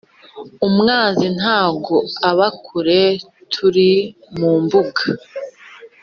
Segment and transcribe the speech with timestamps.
[0.67, 1.95] Umwanzi ntago
[2.29, 3.03] aba kure
[3.51, 3.91] turi
[4.37, 5.01] mumbuga